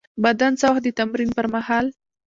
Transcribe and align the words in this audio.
بدن 0.23 0.51
څه 0.59 0.65
وخت 0.69 0.83
د 0.85 0.89
تمرین 0.99 1.29
پر 1.37 1.45
مهال 1.53 1.85